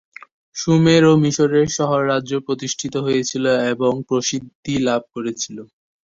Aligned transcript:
সুমের 0.55 1.03
ও 1.05 1.23
মিশরের 1.23 1.67
শহর 1.77 2.01
রাজ্য 2.11 2.33
প্রতিষ্ঠিত 2.47 2.93
হয়েছিল 3.05 3.45
এবং 3.73 3.91
প্রসিদ্ধি 4.09 4.75
লাভ 4.87 5.01
করেছিল। 5.15 5.57